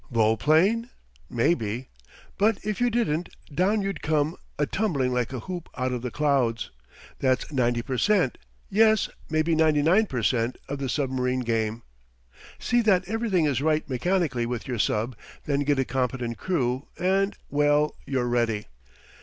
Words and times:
Volplane? 0.11 0.89
Maybe. 1.29 1.89
But 2.39 2.57
if 2.65 2.81
you 2.81 2.89
didn't 2.89 3.29
down 3.53 3.83
you'd 3.83 4.01
come 4.01 4.35
atumbling 4.57 5.13
like 5.13 5.31
a 5.31 5.41
hoop 5.41 5.69
out 5.77 5.91
of 5.91 6.01
the 6.01 6.09
clouds. 6.09 6.71
That's 7.19 7.51
90 7.51 7.83
per 7.83 7.99
cent 7.99 8.39
yes, 8.67 9.09
maybe 9.29 9.53
99 9.53 10.07
per 10.07 10.23
cent 10.23 10.57
of 10.67 10.79
the 10.79 10.89
submarine 10.89 11.41
game: 11.41 11.83
See 12.57 12.81
that 12.81 13.07
everything 13.07 13.45
is 13.45 13.61
right 13.61 13.87
mechanically 13.87 14.47
with 14.47 14.67
your 14.67 14.79
sub, 14.79 15.15
then 15.45 15.59
get 15.59 15.77
a 15.77 15.85
competent 15.85 16.35
crew 16.39 16.87
and 16.97 17.37
well, 17.51 17.95
you're 18.07 18.25
ready." 18.27 18.65